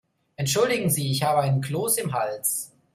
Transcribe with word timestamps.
Entschuldigen 0.35 0.89
Sie, 0.89 1.11
ich 1.11 1.21
habe 1.21 1.41
einen 1.41 1.61
Kloß 1.61 1.97
im 1.99 2.11
Hals. 2.11 2.71